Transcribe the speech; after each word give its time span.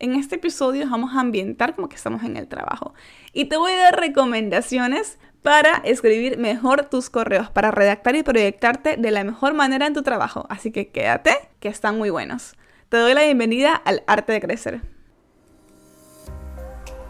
En 0.00 0.14
este 0.14 0.36
episodio 0.36 0.88
vamos 0.88 1.14
a 1.14 1.20
ambientar 1.20 1.74
como 1.76 1.90
que 1.90 1.96
estamos 1.96 2.22
en 2.22 2.38
el 2.38 2.48
trabajo. 2.48 2.94
Y 3.34 3.44
te 3.44 3.58
voy 3.58 3.72
a 3.72 3.82
dar 3.82 4.00
recomendaciones 4.00 5.18
para 5.42 5.74
escribir 5.84 6.38
mejor 6.38 6.86
tus 6.86 7.10
correos, 7.10 7.50
para 7.50 7.70
redactar 7.70 8.16
y 8.16 8.22
proyectarte 8.22 8.96
de 8.96 9.10
la 9.10 9.24
mejor 9.24 9.52
manera 9.52 9.86
en 9.86 9.92
tu 9.92 10.02
trabajo. 10.02 10.46
Así 10.48 10.72
que 10.72 10.88
quédate, 10.88 11.36
que 11.60 11.68
están 11.68 11.98
muy 11.98 12.08
buenos. 12.08 12.56
Te 12.88 12.96
doy 12.96 13.12
la 13.12 13.24
bienvenida 13.24 13.74
al 13.74 14.02
arte 14.06 14.32
de 14.32 14.40
crecer. 14.40 14.80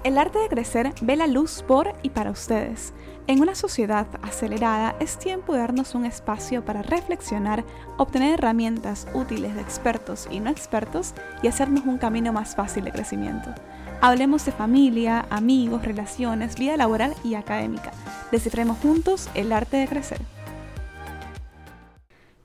El 0.02 0.18
arte 0.18 0.40
de 0.40 0.48
crecer 0.48 0.92
ve 1.00 1.14
la 1.14 1.28
luz 1.28 1.62
por 1.62 1.94
y 2.02 2.10
para 2.10 2.32
ustedes. 2.32 2.92
En 3.26 3.40
una 3.40 3.54
sociedad 3.54 4.06
acelerada 4.22 4.96
es 4.98 5.18
tiempo 5.18 5.52
de 5.52 5.60
darnos 5.60 5.94
un 5.94 6.04
espacio 6.04 6.64
para 6.64 6.82
reflexionar, 6.82 7.64
obtener 7.96 8.34
herramientas 8.34 9.06
útiles 9.14 9.54
de 9.54 9.60
expertos 9.60 10.26
y 10.30 10.40
no 10.40 10.50
expertos 10.50 11.14
y 11.42 11.48
hacernos 11.48 11.84
un 11.86 11.98
camino 11.98 12.32
más 12.32 12.56
fácil 12.56 12.84
de 12.84 12.92
crecimiento. 12.92 13.54
Hablemos 14.00 14.44
de 14.46 14.52
familia, 14.52 15.26
amigos, 15.30 15.84
relaciones, 15.84 16.56
vida 16.56 16.76
laboral 16.76 17.14
y 17.22 17.34
académica. 17.34 17.92
Descifremos 18.32 18.78
juntos 18.78 19.28
el 19.34 19.52
arte 19.52 19.76
de 19.76 19.86
crecer. 19.86 20.20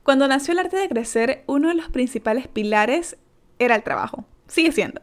Cuando 0.02 0.28
nació 0.28 0.52
el 0.52 0.60
arte 0.60 0.76
de 0.76 0.88
crecer, 0.88 1.42
uno 1.46 1.68
de 1.68 1.74
los 1.74 1.88
principales 1.88 2.46
pilares 2.46 3.16
era 3.58 3.74
el 3.74 3.82
trabajo. 3.82 4.24
Sigue 4.46 4.70
siendo. 4.70 5.00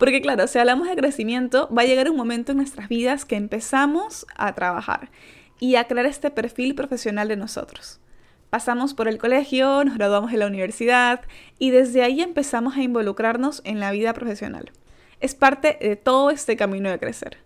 Porque 0.00 0.22
claro, 0.22 0.46
si 0.46 0.58
hablamos 0.58 0.88
de 0.88 0.96
crecimiento, 0.96 1.68
va 1.76 1.82
a 1.82 1.84
llegar 1.84 2.08
un 2.08 2.16
momento 2.16 2.52
en 2.52 2.56
nuestras 2.56 2.88
vidas 2.88 3.26
que 3.26 3.36
empezamos 3.36 4.24
a 4.34 4.54
trabajar 4.54 5.10
y 5.58 5.76
a 5.76 5.84
crear 5.84 6.06
este 6.06 6.30
perfil 6.30 6.74
profesional 6.74 7.28
de 7.28 7.36
nosotros. 7.36 8.00
Pasamos 8.48 8.94
por 8.94 9.08
el 9.08 9.18
colegio, 9.18 9.84
nos 9.84 9.98
graduamos 9.98 10.32
en 10.32 10.38
la 10.38 10.46
universidad 10.46 11.20
y 11.58 11.68
desde 11.68 12.02
ahí 12.02 12.22
empezamos 12.22 12.78
a 12.78 12.82
involucrarnos 12.82 13.60
en 13.66 13.78
la 13.78 13.90
vida 13.90 14.14
profesional. 14.14 14.72
Es 15.20 15.34
parte 15.34 15.76
de 15.78 15.96
todo 15.96 16.30
este 16.30 16.56
camino 16.56 16.88
de 16.88 16.98
crecer. 16.98 17.36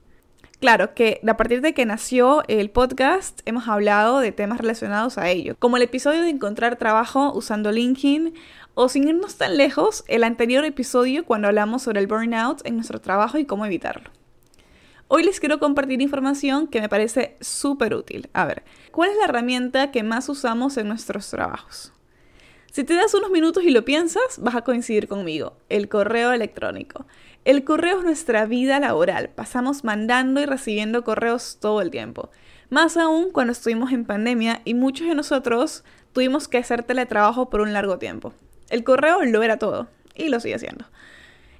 Claro 0.60 0.94
que 0.94 1.20
a 1.28 1.36
partir 1.36 1.60
de 1.60 1.74
que 1.74 1.84
nació 1.84 2.44
el 2.46 2.70
podcast 2.70 3.40
hemos 3.46 3.66
hablado 3.68 4.20
de 4.20 4.30
temas 4.30 4.58
relacionados 4.58 5.18
a 5.18 5.28
ello, 5.28 5.56
como 5.58 5.76
el 5.76 5.82
episodio 5.82 6.22
de 6.22 6.30
encontrar 6.30 6.76
trabajo 6.76 7.32
usando 7.34 7.72
LinkedIn 7.72 8.32
o 8.74 8.88
sin 8.88 9.08
irnos 9.08 9.36
tan 9.36 9.56
lejos, 9.56 10.04
el 10.08 10.24
anterior 10.24 10.64
episodio 10.64 11.24
cuando 11.24 11.48
hablamos 11.48 11.82
sobre 11.82 12.00
el 12.00 12.06
burnout 12.06 12.60
en 12.64 12.74
nuestro 12.74 13.00
trabajo 13.00 13.38
y 13.38 13.44
cómo 13.44 13.64
evitarlo. 13.64 14.10
Hoy 15.06 15.22
les 15.22 15.38
quiero 15.38 15.60
compartir 15.60 16.00
información 16.02 16.66
que 16.66 16.80
me 16.80 16.88
parece 16.88 17.36
súper 17.40 17.94
útil. 17.94 18.28
A 18.32 18.46
ver, 18.46 18.64
¿cuál 18.90 19.10
es 19.10 19.16
la 19.16 19.24
herramienta 19.24 19.90
que 19.90 20.02
más 20.02 20.28
usamos 20.28 20.76
en 20.76 20.88
nuestros 20.88 21.30
trabajos? 21.30 21.92
Si 22.72 22.82
te 22.82 22.94
das 22.94 23.14
unos 23.14 23.30
minutos 23.30 23.62
y 23.62 23.70
lo 23.70 23.84
piensas, 23.84 24.38
vas 24.38 24.56
a 24.56 24.62
coincidir 24.62 25.06
conmigo. 25.06 25.56
El 25.68 25.88
correo 25.88 26.32
electrónico. 26.32 27.06
El 27.44 27.62
correo 27.62 27.98
es 27.98 28.04
nuestra 28.04 28.46
vida 28.46 28.80
laboral. 28.80 29.28
Pasamos 29.28 29.84
mandando 29.84 30.40
y 30.40 30.46
recibiendo 30.46 31.04
correos 31.04 31.58
todo 31.60 31.80
el 31.82 31.92
tiempo. 31.92 32.30
Más 32.70 32.96
aún 32.96 33.30
cuando 33.30 33.52
estuvimos 33.52 33.92
en 33.92 34.06
pandemia 34.06 34.62
y 34.64 34.74
muchos 34.74 35.06
de 35.06 35.14
nosotros 35.14 35.84
tuvimos 36.12 36.48
que 36.48 36.58
hacer 36.58 36.82
teletrabajo 36.82 37.50
por 37.50 37.60
un 37.60 37.72
largo 37.72 37.98
tiempo. 37.98 38.32
El 38.70 38.84
correo 38.84 39.22
lo 39.24 39.42
era 39.42 39.58
todo 39.58 39.88
y 40.14 40.28
lo 40.28 40.40
sigue 40.40 40.54
haciendo. 40.54 40.86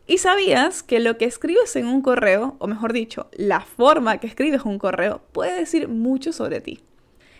¿Y 0.06 0.19
sabías 0.19 0.83
que 0.83 1.00
lo 1.00 1.16
que 1.16 1.24
escribes 1.24 1.77
en 1.77 1.86
un 1.86 2.02
correo, 2.02 2.56
o 2.58 2.66
mejor 2.66 2.92
dicho, 2.92 3.28
la 3.33 3.61
forma 3.61 4.19
que 4.19 4.27
escribes 4.27 4.62
un 4.62 4.78
correo, 4.78 5.22
puede 5.33 5.58
decir 5.58 5.88
mucho 5.88 6.33
sobre 6.33 6.61
ti? 6.61 6.83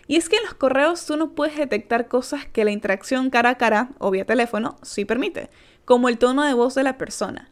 Y 0.07 0.17
es 0.17 0.29
que 0.29 0.37
en 0.37 0.43
los 0.43 0.55
correos 0.55 1.05
tú 1.05 1.15
no 1.17 1.31
puedes 1.31 1.57
detectar 1.57 2.07
cosas 2.07 2.45
que 2.45 2.65
la 2.65 2.71
interacción 2.71 3.29
cara 3.29 3.51
a 3.51 3.57
cara 3.57 3.89
o 3.99 4.11
vía 4.11 4.25
teléfono 4.25 4.77
sí 4.81 5.05
permite, 5.05 5.49
como 5.83 6.09
el 6.09 6.17
tono 6.17 6.43
de 6.43 6.53
voz 6.53 6.75
de 6.75 6.83
la 6.83 6.97
persona. 6.97 7.51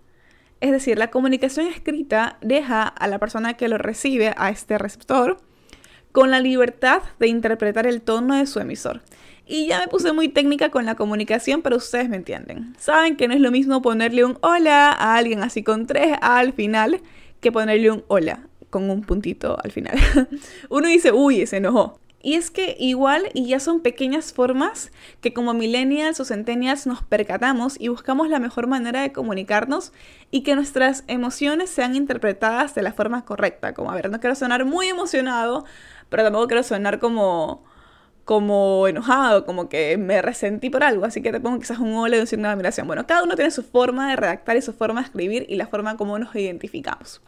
Es 0.61 0.71
decir, 0.71 0.97
la 0.97 1.11
comunicación 1.11 1.67
escrita 1.67 2.37
deja 2.41 2.83
a 2.87 3.07
la 3.07 3.19
persona 3.19 3.55
que 3.55 3.67
lo 3.67 3.77
recibe, 3.77 4.33
a 4.37 4.49
este 4.49 4.77
receptor, 4.77 5.37
con 6.11 6.31
la 6.31 6.39
libertad 6.39 7.01
de 7.19 7.27
interpretar 7.27 7.85
el 7.85 8.01
tono 8.01 8.35
de 8.35 8.45
su 8.45 8.59
emisor. 8.59 9.01
Y 9.45 9.67
ya 9.67 9.79
me 9.79 9.87
puse 9.87 10.13
muy 10.13 10.29
técnica 10.29 10.69
con 10.69 10.85
la 10.85 10.95
comunicación, 10.95 11.61
pero 11.61 11.77
ustedes 11.77 12.07
me 12.09 12.15
entienden. 12.15 12.75
Saben 12.79 13.17
que 13.17 13.27
no 13.27 13.33
es 13.33 13.41
lo 13.41 13.51
mismo 13.51 13.81
ponerle 13.81 14.23
un 14.23 14.37
hola 14.41 14.91
a 14.91 15.15
alguien 15.15 15.43
así 15.43 15.63
con 15.63 15.85
tres 15.85 16.15
A 16.21 16.37
al 16.37 16.53
final 16.53 17.01
que 17.41 17.51
ponerle 17.51 17.91
un 17.91 18.03
hola 18.07 18.47
con 18.69 18.89
un 18.89 19.01
puntito 19.01 19.57
al 19.63 19.71
final. 19.71 19.97
Uno 20.69 20.87
dice, 20.87 21.11
uy, 21.11 21.45
se 21.45 21.57
enojó. 21.57 21.99
Y 22.25 22.35
es 22.35 22.51
que 22.51 22.77
igual, 22.79 23.29
y 23.33 23.47
ya 23.47 23.59
son 23.59 23.81
pequeñas 23.81 24.31
formas 24.31 24.93
que 25.19 25.33
como 25.33 25.53
millennials 25.53 26.21
o 26.21 26.25
centennials 26.25 26.87
nos 26.87 27.03
percatamos 27.03 27.75
y 27.77 27.89
buscamos 27.89 28.29
la 28.29 28.39
mejor 28.39 28.67
manera 28.67 29.01
de 29.01 29.11
comunicarnos 29.11 29.91
y 30.31 30.41
que 30.43 30.55
nuestras 30.55 31.03
emociones 31.07 31.69
sean 31.69 31.97
interpretadas 31.97 32.75
de 32.75 32.81
la 32.81 32.93
forma 32.93 33.25
correcta. 33.25 33.73
Como, 33.73 33.91
a 33.91 33.95
ver, 33.95 34.09
no 34.09 34.21
quiero 34.21 34.35
sonar 34.35 34.63
muy 34.63 34.87
emocionado, 34.87 35.65
pero 36.07 36.23
tampoco 36.23 36.47
quiero 36.47 36.63
sonar 36.63 36.99
como 36.99 37.65
como 38.25 38.87
enojado, 38.87 39.45
como 39.45 39.67
que 39.67 39.97
me 39.97 40.21
resentí 40.21 40.69
por 40.69 40.83
algo, 40.83 41.05
así 41.05 41.21
que 41.21 41.31
te 41.31 41.39
pongo 41.39 41.59
quizás 41.59 41.79
un 41.79 41.93
hola 41.93 42.17
y 42.17 42.19
un 42.21 42.27
signo 42.27 42.47
de 42.47 42.53
admiración. 42.53 42.87
Bueno, 42.87 43.05
cada 43.05 43.23
uno 43.23 43.35
tiene 43.35 43.51
su 43.51 43.63
forma 43.63 44.09
de 44.09 44.15
redactar 44.15 44.55
y 44.55 44.61
su 44.61 44.73
forma 44.73 45.01
de 45.01 45.07
escribir 45.07 45.45
y 45.49 45.55
la 45.55 45.67
forma 45.67 45.97
como 45.97 46.17
nos 46.17 46.33
identificamos. 46.35 47.21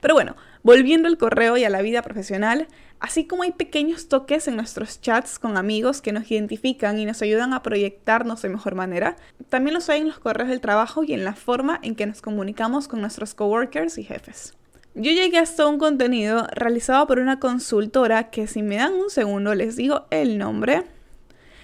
Pero 0.00 0.14
bueno, 0.14 0.34
volviendo 0.62 1.08
al 1.08 1.18
correo 1.18 1.56
y 1.56 1.64
a 1.64 1.70
la 1.70 1.82
vida 1.82 2.02
profesional, 2.02 2.66
así 2.98 3.26
como 3.26 3.44
hay 3.44 3.52
pequeños 3.52 4.08
toques 4.08 4.48
en 4.48 4.56
nuestros 4.56 5.00
chats 5.00 5.38
con 5.38 5.56
amigos 5.56 6.00
que 6.00 6.12
nos 6.12 6.30
identifican 6.30 6.98
y 6.98 7.06
nos 7.06 7.22
ayudan 7.22 7.52
a 7.52 7.62
proyectarnos 7.62 8.42
de 8.42 8.48
mejor 8.48 8.74
manera, 8.74 9.16
también 9.48 9.74
los 9.74 9.88
hay 9.88 10.00
en 10.00 10.08
los 10.08 10.18
correos 10.18 10.48
del 10.48 10.60
trabajo 10.60 11.04
y 11.04 11.12
en 11.12 11.24
la 11.24 11.34
forma 11.34 11.78
en 11.82 11.94
que 11.94 12.06
nos 12.06 12.22
comunicamos 12.22 12.88
con 12.88 13.00
nuestros 13.00 13.34
coworkers 13.34 13.98
y 13.98 14.04
jefes. 14.04 14.54
Yo 14.94 15.12
llegué 15.12 15.38
hasta 15.38 15.66
un 15.66 15.78
contenido 15.78 16.46
realizado 16.52 17.06
por 17.06 17.20
una 17.20 17.38
consultora 17.38 18.30
que 18.30 18.46
si 18.46 18.62
me 18.62 18.76
dan 18.76 18.94
un 18.94 19.10
segundo 19.10 19.54
les 19.54 19.76
digo 19.76 20.06
el 20.10 20.36
nombre. 20.36 20.84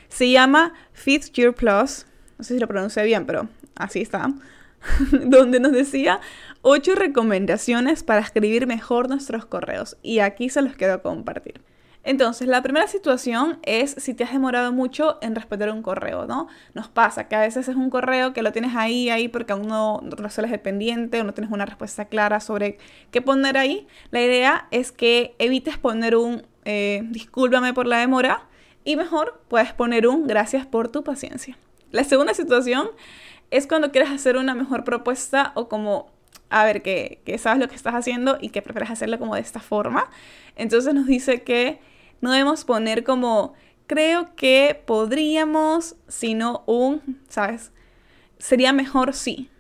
Se 0.09 0.31
llama 0.31 0.75
Fifth 0.93 1.33
Year 1.33 1.53
Plus. 1.53 2.07
No 2.39 2.45
sé 2.45 2.55
si 2.55 2.61
lo 2.61 2.69
pronuncié 2.69 3.03
bien, 3.05 3.27
pero 3.27 3.49
así 3.75 4.01
está. 4.01 4.33
donde 5.27 5.61
nos 5.61 5.73
decía 5.73 6.21
ocho 6.63 6.95
recomendaciones 6.95 8.03
para 8.03 8.21
escribir 8.21 8.67
mejor 8.67 9.09
nuestros 9.09 9.45
correos. 9.47 9.97
Y 10.03 10.21
aquí 10.21 10.49
se 10.49 10.63
los 10.63 10.75
quiero 10.75 11.03
compartir. 11.03 11.61
Entonces, 12.07 12.47
la 12.47 12.63
primera 12.63 12.87
situación 12.87 13.59
es 13.65 13.97
si 13.99 14.15
te 14.15 14.23
has 14.23 14.31
demorado 14.31 14.71
mucho 14.71 15.19
en 15.23 15.35
responder 15.35 15.73
un 15.73 15.83
correo, 15.83 16.25
¿no? 16.25 16.47
Nos 16.73 16.87
pasa 16.87 17.27
que 17.27 17.35
a 17.35 17.41
veces 17.41 17.67
es 17.67 17.75
un 17.75 17.91
correo 17.91 18.33
que 18.33 18.43
lo 18.43 18.53
tienes 18.53 18.77
ahí, 18.77 19.11
ahí, 19.11 19.27
porque 19.27 19.53
aún 19.53 19.67
no, 19.67 20.01
resuelves 20.03 20.53
el 20.53 20.61
pendiente 20.61 21.21
o 21.21 21.25
no 21.25 21.35
tienes 21.35 21.53
una 21.53 21.67
respuesta 21.67 22.05
clara 22.05 22.39
sobre 22.39 22.79
qué 23.11 23.23
poner 23.23 23.59
ahí. 23.59 23.89
La 24.13 24.23
idea 24.23 24.69
es 24.71 24.93
que 24.93 25.35
evites 25.41 25.79
poner 25.79 26.15
un 26.15 26.47
eh, 26.65 27.03
discúlpame 27.11 27.75
por 27.75 27.89
la 27.89 27.99
demora 27.99 28.47
y 28.85 28.95
mejor 28.95 29.43
puedes 29.49 29.73
poner 29.73 30.07
un 30.07 30.29
gracias 30.29 30.65
por 30.65 30.87
tu 30.87 31.03
paciencia. 31.03 31.59
La 31.91 32.05
segunda 32.05 32.35
situación 32.35 32.89
es 33.51 33.67
cuando 33.67 33.91
quieres 33.91 34.11
hacer 34.11 34.37
una 34.37 34.55
mejor 34.55 34.85
propuesta 34.85 35.51
o 35.57 35.69
como 35.69 36.15
a 36.51 36.65
ver, 36.65 36.83
que, 36.83 37.21
sabes 37.39 37.59
lo 37.59 37.69
que 37.69 37.75
estás 37.75 37.95
haciendo 37.95 38.39
y 38.41 38.51
que 38.51 38.63
prefieres 38.63 38.91
hacerlo 38.91 39.19
como 39.19 39.35
de 39.35 39.41
esta 39.41 39.59
forma. 39.59 40.09
Entonces 40.55 40.95
nos 40.95 41.07
dice 41.07 41.43
que 41.43 41.81
no 42.21 42.33
debemos 42.33 42.65
poner 42.65 43.05
como, 43.05 43.55
creo 43.87 44.35
que 44.35 44.83
podríamos, 44.87 45.97
sino 46.09 46.63
un, 46.67 47.21
¿sabes? 47.29 47.73
Sería 48.39 48.73
mejor 48.73 49.15
si. 49.15 49.51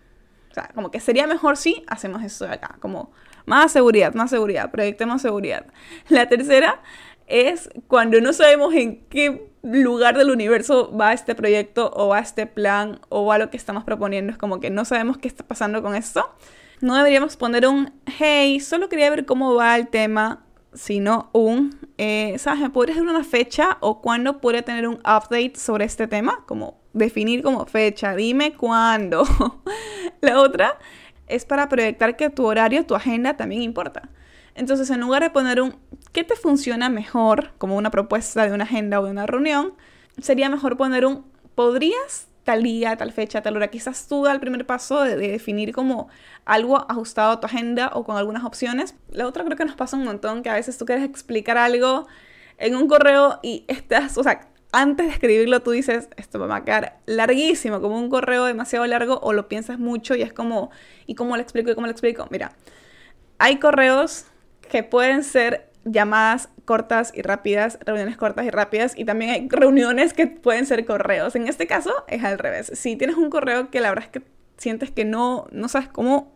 O 0.50 0.54
sea, 0.54 0.70
como 0.74 0.90
que 0.90 1.00
sería 1.00 1.26
mejor 1.26 1.56
si 1.56 1.84
hacemos 1.86 2.22
eso 2.22 2.46
de 2.46 2.54
acá. 2.54 2.76
Como 2.80 3.12
más 3.44 3.72
seguridad, 3.72 4.14
más 4.14 4.30
seguridad, 4.30 4.70
proyectemos 4.70 5.22
seguridad. 5.22 5.66
La 6.08 6.28
tercera 6.28 6.80
es 7.26 7.68
cuando 7.88 8.20
no 8.20 8.32
sabemos 8.32 8.74
en 8.74 9.04
qué 9.06 9.50
lugar 9.62 10.16
del 10.16 10.30
universo 10.30 10.96
va 10.96 11.12
este 11.12 11.34
proyecto 11.34 11.90
o 11.94 12.08
va 12.08 12.20
este 12.20 12.46
plan 12.46 13.00
o 13.08 13.26
va 13.26 13.38
lo 13.38 13.50
que 13.50 13.56
estamos 13.56 13.84
proponiendo. 13.84 14.32
Es 14.32 14.38
como 14.38 14.60
que 14.60 14.70
no 14.70 14.84
sabemos 14.84 15.18
qué 15.18 15.28
está 15.28 15.44
pasando 15.44 15.82
con 15.82 15.94
esto. 15.94 16.34
No 16.80 16.94
deberíamos 16.94 17.36
poner 17.36 17.66
un, 17.66 17.92
hey, 18.18 18.60
solo 18.60 18.88
quería 18.88 19.10
ver 19.10 19.24
cómo 19.24 19.54
va 19.54 19.76
el 19.76 19.88
tema 19.88 20.46
sino 20.76 21.30
un, 21.32 21.78
eh, 21.98 22.36
¿sabes? 22.38 22.60
¿Me 22.60 22.70
podrías 22.70 22.98
dar 22.98 23.06
una 23.06 23.24
fecha 23.24 23.78
o 23.80 24.00
cuándo 24.02 24.40
podría 24.40 24.62
tener 24.62 24.86
un 24.86 24.96
update 24.98 25.54
sobre 25.56 25.86
este 25.86 26.06
tema? 26.06 26.44
Como 26.46 26.78
definir 26.92 27.42
como 27.42 27.64
fecha, 27.66 28.14
dime 28.14 28.54
cuándo. 28.54 29.24
La 30.20 30.40
otra 30.40 30.78
es 31.26 31.44
para 31.44 31.68
proyectar 31.68 32.16
que 32.16 32.30
tu 32.30 32.44
horario, 32.44 32.84
tu 32.84 32.94
agenda 32.94 33.36
también 33.36 33.62
importa. 33.62 34.10
Entonces, 34.54 34.88
en 34.90 35.00
lugar 35.00 35.22
de 35.22 35.30
poner 35.30 35.60
un 35.60 35.76
¿qué 36.12 36.24
te 36.24 36.36
funciona 36.36 36.88
mejor? 36.88 37.52
como 37.58 37.76
una 37.76 37.90
propuesta 37.90 38.46
de 38.46 38.52
una 38.52 38.64
agenda 38.64 39.00
o 39.00 39.04
de 39.04 39.10
una 39.10 39.26
reunión, 39.26 39.74
sería 40.20 40.48
mejor 40.48 40.76
poner 40.76 41.06
un 41.06 41.24
¿podrías 41.54 42.28
tal 42.47 42.63
día, 42.63 42.97
tal 42.97 43.13
fecha, 43.13 43.43
tal 43.43 43.57
hora. 43.57 43.69
Quizás 43.69 44.07
tú 44.07 44.22
da 44.22 44.33
el 44.33 44.39
primer 44.39 44.65
paso 44.66 45.03
de, 45.03 45.16
definir 45.16 45.72
como 45.72 46.09
algo 46.45 46.87
ajustado 46.89 47.33
a 47.33 47.41
tu 47.41 47.47
agenda 47.47 47.91
o 47.93 48.04
con 48.04 48.16
algunas 48.16 48.45
opciones. 48.45 48.95
La 49.10 49.27
otra 49.27 49.45
creo 49.45 49.57
que 49.57 49.65
nos 49.65 49.75
pasa 49.75 49.97
un 49.97 50.04
montón, 50.04 50.45
que 50.45 50.48
a 50.48 50.54
veces 50.54 50.78
tú 50.78 50.87
quieres 50.87 51.04
explicar 51.04 51.59
algo 51.59 52.07
en 52.59 52.77
un 52.77 52.87
correo 52.87 53.41
y 53.43 53.65
estás, 53.66 54.16
o 54.16 54.22
sea, 54.22 54.48
antes 54.71 55.07
de 55.07 55.13
escribirlo 55.13 55.60
tú 55.60 55.72
dices, 55.72 56.09
esto 56.16 56.39
va 56.39 56.57
a 56.57 56.65
quedar 56.65 57.01
larguísimo, 57.07 57.81
como 57.81 57.98
un 57.98 58.09
correo 58.09 58.45
demasiado 58.45 58.87
largo, 58.87 59.19
o 59.22 59.33
lo 59.33 59.48
piensas 59.48 59.81
mucho 59.81 60.15
y 60.15 60.22
es 60.22 60.33
como, 60.33 60.71
¿y 61.04 61.16
cómo 61.16 61.34
lo 61.34 61.43
explico? 61.43 61.72
¿Y 61.72 61.75
cómo 61.75 61.89
lo 61.89 61.93
explico? 61.93 62.28
Mira, 62.31 62.53
hay 63.39 63.59
correos 63.59 64.27
que 64.71 64.84
pueden 64.84 65.25
ser 65.25 65.69
llamadas 65.86 66.50
cortas 66.65 67.12
y 67.15 67.22
rápidas, 67.22 67.78
reuniones 67.84 68.16
cortas 68.16 68.44
y 68.44 68.50
rápidas, 68.50 68.92
y 68.97 69.04
también 69.04 69.30
hay 69.30 69.48
reuniones 69.48 70.12
que 70.12 70.27
pueden 70.27 70.66
ser 70.66 70.84
correos. 70.84 71.36
En 71.36 71.48
este 71.48 71.66
caso 71.66 71.92
es 72.09 72.24
al 72.24 72.38
revés. 72.38 72.72
Si 72.74 72.97
tienes 72.97 73.16
un 73.16 73.30
correo 73.30 73.71
que 73.71 73.80
la 73.80 73.88
verdad 73.88 74.04
es 74.04 74.10
que 74.10 74.22
sientes 74.59 74.91
que 74.91 75.04
no, 75.04 75.47
no 75.53 75.68
sabes 75.68 75.88
cómo 75.88 76.34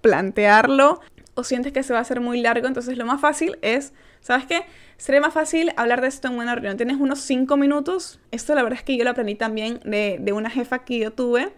plantearlo 0.00 1.00
o 1.34 1.44
sientes 1.44 1.72
que 1.72 1.82
se 1.82 1.92
va 1.92 1.98
a 1.98 2.02
hacer 2.02 2.20
muy 2.20 2.40
largo, 2.40 2.66
entonces 2.66 2.96
lo 2.96 3.04
más 3.04 3.20
fácil 3.20 3.58
es, 3.62 3.92
¿sabes 4.20 4.46
qué? 4.46 4.62
Sería 4.96 5.20
más 5.20 5.34
fácil 5.34 5.72
hablar 5.76 6.00
de 6.00 6.08
esto 6.08 6.28
en 6.28 6.34
una 6.34 6.54
reunión. 6.54 6.76
Tienes 6.76 6.98
unos 6.98 7.20
5 7.20 7.56
minutos. 7.56 8.20
Esto 8.30 8.54
la 8.54 8.62
verdad 8.62 8.78
es 8.78 8.84
que 8.84 8.96
yo 8.96 9.04
lo 9.04 9.10
aprendí 9.10 9.34
también 9.34 9.80
de, 9.84 10.18
de 10.20 10.32
una 10.32 10.48
jefa 10.48 10.84
que 10.84 10.98
yo 10.98 11.12
tuve 11.12 11.52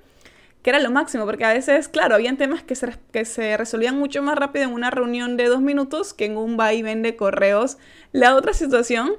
que 0.65 0.71
era 0.71 0.81
lo 0.81 0.91
máximo, 0.91 1.27
porque 1.27 1.45
a 1.45 1.53
veces, 1.53 1.89
claro, 1.89 2.15
habían 2.15 2.39
temas 2.39 2.63
que 2.63 2.75
se, 2.75 2.97
que 3.13 3.27
se 3.27 3.55
resolvían 3.59 3.99
mucho 3.99 4.23
más 4.23 4.35
rápido 4.35 4.65
en 4.65 4.73
una 4.73 4.91
reunión 4.91 5.37
de 5.37 5.45
dos 5.45 5.61
minutos 5.61 6.15
que 6.15 6.25
en 6.25 6.39
un 6.39 6.59
va 6.59 6.73
y 6.73 6.83
vende 6.83 7.17
correos. 7.17 7.77
La 8.13 8.35
otra 8.35 8.55
situación 8.55 9.13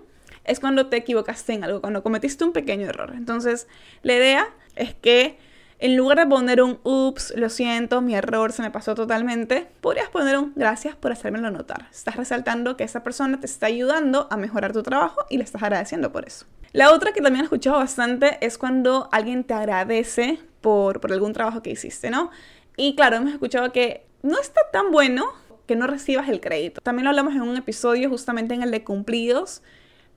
es 0.44 0.60
cuando 0.60 0.88
te 0.88 0.98
equivocaste 0.98 1.54
en 1.54 1.64
algo, 1.64 1.82
cuando 1.82 2.02
cometiste 2.02 2.44
un 2.44 2.52
pequeño 2.52 2.88
error. 2.88 3.14
Entonces, 3.16 3.68
la 4.02 4.16
idea 4.16 4.50
es 4.76 4.96
que 4.96 5.38
en 5.80 5.98
lugar 5.98 6.20
de 6.20 6.28
poner 6.28 6.62
un 6.62 6.80
ups, 6.84 7.34
lo 7.36 7.50
siento, 7.50 8.02
mi 8.02 8.16
error 8.16 8.52
se 8.52 8.62
me 8.62 8.72
pasó 8.72 8.96
totalmente, 8.96 9.68
podrías 9.82 10.10
poner 10.10 10.38
un 10.38 10.54
gracias 10.56 10.96
por 10.96 11.12
hacérmelo 11.12 11.52
notar. 11.52 11.88
Estás 11.92 12.16
resaltando 12.16 12.78
que 12.78 12.84
esa 12.84 13.04
persona 13.04 13.40
te 13.40 13.46
está 13.46 13.68
ayudando 13.68 14.28
a 14.32 14.38
mejorar 14.38 14.72
tu 14.72 14.84
trabajo 14.84 15.26
y 15.30 15.38
le 15.38 15.44
estás 15.44 15.64
agradeciendo 15.64 16.12
por 16.12 16.26
eso. 16.26 16.46
La 16.72 16.92
otra 16.92 17.14
que 17.14 17.22
también 17.22 17.42
he 17.42 17.46
escuchado 17.46 17.78
bastante 17.78 18.38
es 18.46 18.58
cuando 18.58 19.10
alguien 19.12 19.44
te 19.44 19.54
agradece 19.54 20.40
por, 20.62 21.00
por 21.00 21.12
algún 21.12 21.34
trabajo 21.34 21.62
que 21.62 21.72
hiciste, 21.72 22.10
¿no? 22.10 22.32
Y 22.78 22.96
claro, 22.96 23.18
hemos 23.18 23.32
escuchado 23.32 23.72
que 23.72 24.06
no 24.24 24.40
está 24.40 24.62
tan 24.72 24.92
bueno 24.92 25.26
que 25.68 25.76
no 25.76 25.88
recibas 25.88 26.30
el 26.30 26.42
crédito. 26.42 26.82
También 26.82 27.06
lo 27.06 27.10
hablamos 27.10 27.34
en 27.34 27.42
un 27.42 27.58
episodio 27.58 28.10
justamente 28.10 28.54
en 28.54 28.64
el 28.64 28.72
de 28.72 28.84
cumplidos, 28.84 29.62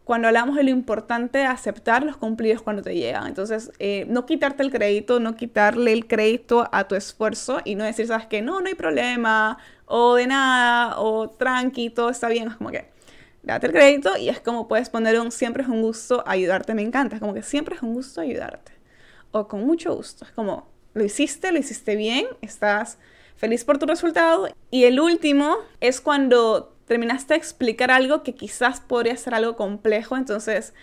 cuando 0.09 0.27
hablamos 0.29 0.57
de 0.57 0.63
lo 0.63 0.71
importante 0.71 1.37
de 1.37 1.45
aceptar 1.45 2.03
los 2.03 2.17
cumplidos 2.17 2.63
cuando 2.63 2.81
te 2.81 2.95
llegan. 2.95 3.27
Entonces, 3.27 3.71
eh, 3.79 4.07
no 4.09 4.25
quitarte 4.25 4.63
el 4.63 4.71
crédito, 4.71 5.21
no 5.21 5.37
quitarle 5.37 5.93
el 5.93 6.07
crédito 6.07 6.67
a 6.73 6.89
tu 6.89 6.95
esfuerzo 6.95 7.61
y 7.63 7.75
no 7.75 7.85
decir, 7.85 8.07
sabes 8.07 8.27
que 8.27 8.41
no, 8.41 8.63
no 8.63 8.69
hay 8.69 8.75
problema, 8.75 9.59
o 9.85 10.15
de 10.15 10.27
nada, 10.27 10.99
o 10.99 11.29
tranqui, 11.29 11.91
todo 11.91 12.09
está 12.09 12.29
bien. 12.31 12.49
Es 12.49 12.57
como 12.57 12.71
que, 12.71 12.91
date 13.43 13.67
el 13.67 13.73
crédito 13.75 14.17
y 14.17 14.31
es 14.31 14.41
como 14.41 14.67
puedes 14.67 14.89
poner 14.89 15.21
un 15.21 15.31
siempre 15.31 15.63
es 15.63 15.69
un 15.69 15.83
gusto 15.83 16.25
ayudarte, 16.27 16.75
me 16.75 16.81
encanta. 16.81 17.17
Es 17.17 17.21
como 17.21 17.35
que 17.35 17.43
siempre 17.43 17.75
es 17.77 17.83
un 17.83 17.93
gusto 17.93 18.23
ayudarte 18.23 18.73
o 19.31 19.47
con 19.47 19.67
mucho 19.67 19.95
gusto. 19.95 20.25
Es 20.25 20.31
como, 20.31 20.69
lo 20.95 21.05
hiciste, 21.05 21.53
lo 21.53 21.59
hiciste 21.59 21.97
bien, 21.97 22.27
estás 22.41 22.99
feliz 23.37 23.63
por 23.63 23.77
tu 23.77 23.85
resultado. 23.85 24.49
Y 24.71 24.85
el 24.85 25.01
último 25.01 25.59
es 25.81 26.01
cuando 26.01 26.78
terminaste 26.89 27.35
de 27.35 27.39
explicar 27.39 27.91
algo 27.91 28.23
que 28.23 28.35
quizás 28.35 28.81
podría 28.81 29.17
ser 29.17 29.35
algo 29.35 29.57
complejo, 29.57 30.17
entonces 30.17 30.75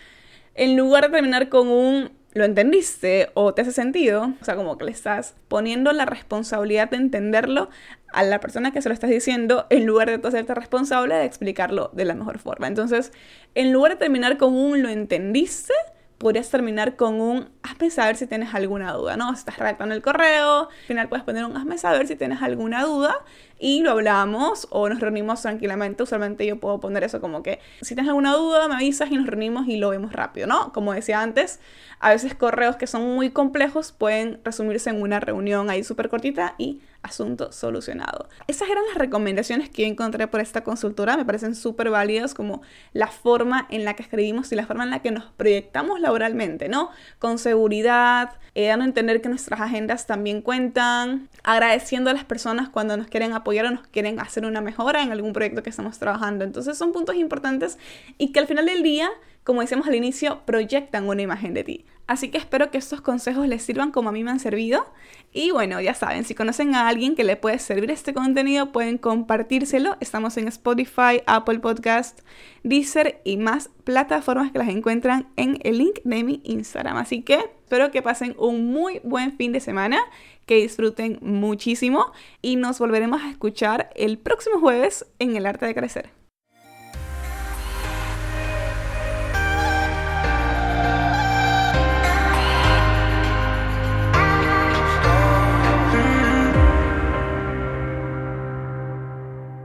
en 0.54 0.76
lugar 0.76 1.04
de 1.04 1.10
terminar 1.10 1.48
con 1.48 1.68
un 1.68 2.10
lo 2.36 2.44
entendiste 2.44 3.30
o 3.32 3.54
te 3.54 3.62
hace 3.62 3.72
sentido, 3.72 4.34
o 4.40 4.44
sea, 4.44 4.56
como 4.56 4.76
que 4.76 4.84
le 4.84 4.90
estás 4.90 5.34
poniendo 5.48 5.90
la 5.92 6.04
responsabilidad 6.04 6.90
de 6.90 6.98
entenderlo 6.98 7.70
a 8.12 8.22
la 8.24 8.40
persona 8.40 8.72
que 8.72 8.82
se 8.82 8.90
lo 8.90 8.92
estás 8.92 9.08
diciendo 9.08 9.66
en 9.70 9.86
lugar 9.86 10.10
de 10.10 10.18
tú 10.18 10.28
hacerte 10.28 10.54
responsable 10.54 11.14
de 11.14 11.24
explicarlo 11.24 11.90
de 11.94 12.04
la 12.04 12.14
mejor 12.14 12.38
forma. 12.38 12.66
Entonces, 12.66 13.10
en 13.54 13.72
lugar 13.72 13.92
de 13.92 13.98
terminar 13.98 14.36
con 14.36 14.54
un 14.54 14.82
lo 14.82 14.90
entendiste, 14.90 15.72
podrías 16.18 16.48
terminar 16.50 16.96
con 16.96 17.20
un 17.20 17.48
hazme 17.62 17.90
saber 17.90 18.16
si 18.16 18.26
tienes 18.26 18.54
alguna 18.54 18.92
duda, 18.92 19.16
¿no? 19.16 19.32
Si 19.34 19.40
estás 19.40 19.58
redactando 19.58 19.94
el 19.94 20.02
correo, 20.02 20.68
al 20.68 20.86
final 20.86 21.08
puedes 21.08 21.24
poner 21.24 21.44
un 21.44 21.56
hazme 21.56 21.76
saber 21.76 22.06
si 22.06 22.16
tienes 22.16 22.40
alguna 22.40 22.84
duda 22.84 23.22
y 23.58 23.82
lo 23.82 23.90
hablamos 23.90 24.66
o 24.70 24.88
nos 24.88 25.00
reunimos 25.00 25.42
tranquilamente. 25.42 26.02
Usualmente 26.02 26.46
yo 26.46 26.58
puedo 26.58 26.80
poner 26.80 27.04
eso 27.04 27.20
como 27.20 27.42
que 27.42 27.60
si 27.82 27.94
tienes 27.94 28.08
alguna 28.08 28.34
duda 28.34 28.66
me 28.68 28.76
avisas 28.76 29.10
y 29.10 29.16
nos 29.16 29.26
reunimos 29.26 29.66
y 29.68 29.76
lo 29.76 29.90
vemos 29.90 30.12
rápido, 30.12 30.46
¿no? 30.46 30.72
Como 30.72 30.92
decía 30.94 31.20
antes, 31.20 31.60
a 32.00 32.10
veces 32.10 32.34
correos 32.34 32.76
que 32.76 32.86
son 32.86 33.14
muy 33.14 33.30
complejos 33.30 33.92
pueden 33.92 34.40
resumirse 34.44 34.90
en 34.90 35.02
una 35.02 35.20
reunión 35.20 35.68
ahí 35.70 35.84
súper 35.84 36.08
cortita 36.08 36.54
y 36.56 36.80
asunto 37.06 37.52
solucionado. 37.52 38.28
Esas 38.46 38.68
eran 38.68 38.84
las 38.88 38.98
recomendaciones 38.98 39.70
que 39.70 39.86
encontré 39.86 40.26
por 40.28 40.40
esta 40.40 40.62
consultora, 40.62 41.16
me 41.16 41.24
parecen 41.24 41.54
súper 41.54 41.90
válidas 41.90 42.34
como 42.34 42.62
la 42.92 43.06
forma 43.08 43.66
en 43.70 43.84
la 43.84 43.94
que 43.94 44.02
escribimos 44.02 44.52
y 44.52 44.56
la 44.56 44.66
forma 44.66 44.84
en 44.84 44.90
la 44.90 45.00
que 45.00 45.10
nos 45.10 45.24
proyectamos 45.36 46.00
laboralmente, 46.00 46.68
¿no? 46.68 46.90
Con 47.18 47.38
seguridad, 47.38 48.30
eh, 48.54 48.68
dando 48.68 48.84
a 48.84 48.88
entender 48.88 49.20
que 49.20 49.28
nuestras 49.28 49.60
agendas 49.60 50.06
también 50.06 50.42
cuentan, 50.42 51.28
agradeciendo 51.42 52.10
a 52.10 52.12
las 52.12 52.24
personas 52.24 52.68
cuando 52.68 52.96
nos 52.96 53.06
quieren 53.06 53.32
apoyar 53.32 53.66
o 53.66 53.70
nos 53.70 53.86
quieren 53.86 54.20
hacer 54.20 54.44
una 54.44 54.60
mejora 54.60 55.02
en 55.02 55.12
algún 55.12 55.32
proyecto 55.32 55.62
que 55.62 55.70
estamos 55.70 55.98
trabajando. 55.98 56.44
Entonces 56.44 56.76
son 56.76 56.92
puntos 56.92 57.16
importantes 57.16 57.78
y 58.18 58.32
que 58.32 58.40
al 58.40 58.46
final 58.46 58.66
del 58.66 58.82
día, 58.82 59.10
como 59.46 59.60
decíamos 59.60 59.86
al 59.86 59.94
inicio, 59.94 60.40
proyectan 60.44 61.08
una 61.08 61.22
imagen 61.22 61.54
de 61.54 61.62
ti. 61.62 61.86
Así 62.08 62.30
que 62.30 62.38
espero 62.38 62.72
que 62.72 62.78
estos 62.78 63.00
consejos 63.00 63.46
les 63.46 63.62
sirvan 63.62 63.92
como 63.92 64.08
a 64.08 64.12
mí 64.12 64.24
me 64.24 64.32
han 64.32 64.40
servido. 64.40 64.84
Y 65.32 65.52
bueno, 65.52 65.80
ya 65.80 65.94
saben, 65.94 66.24
si 66.24 66.34
conocen 66.34 66.74
a 66.74 66.88
alguien 66.88 67.14
que 67.14 67.22
le 67.22 67.36
puede 67.36 67.60
servir 67.60 67.92
este 67.92 68.12
contenido, 68.12 68.72
pueden 68.72 68.98
compartírselo. 68.98 69.96
Estamos 70.00 70.36
en 70.36 70.48
Spotify, 70.48 71.22
Apple 71.26 71.60
Podcast, 71.60 72.22
Deezer 72.64 73.20
y 73.22 73.36
más 73.36 73.70
plataformas 73.84 74.50
que 74.50 74.58
las 74.58 74.68
encuentran 74.68 75.28
en 75.36 75.60
el 75.62 75.78
link 75.78 76.00
de 76.02 76.24
mi 76.24 76.40
Instagram. 76.42 76.96
Así 76.96 77.22
que 77.22 77.34
espero 77.36 77.92
que 77.92 78.02
pasen 78.02 78.34
un 78.38 78.72
muy 78.72 79.00
buen 79.04 79.36
fin 79.36 79.52
de 79.52 79.60
semana, 79.60 80.00
que 80.44 80.56
disfruten 80.56 81.20
muchísimo 81.22 82.12
y 82.42 82.56
nos 82.56 82.80
volveremos 82.80 83.22
a 83.22 83.30
escuchar 83.30 83.90
el 83.94 84.18
próximo 84.18 84.58
jueves 84.58 85.06
en 85.20 85.36
El 85.36 85.46
Arte 85.46 85.66
de 85.66 85.74
Crecer. 85.74 86.25